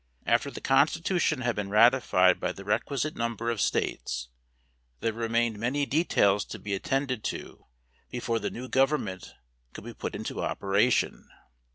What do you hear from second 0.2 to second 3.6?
After the Constitution had been ratified by the requisite number